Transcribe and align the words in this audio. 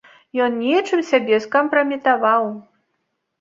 Ён 0.45 0.53
нечым 0.61 1.03
сябе 1.09 1.39
скампраметаваў. 1.45 2.49